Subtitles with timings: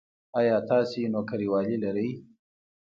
[0.39, 2.09] ایا تاسو نوکریوالي لرئ؟